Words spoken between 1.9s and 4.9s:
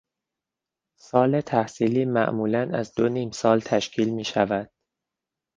معمولا از دو نیمسال تشکیل میشود.